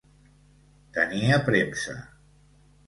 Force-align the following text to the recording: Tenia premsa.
Tenia 0.95 1.39
premsa. 1.51 1.97